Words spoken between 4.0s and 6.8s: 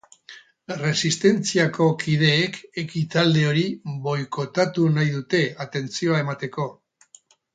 boikotatu nahi dute atentzioa emateko.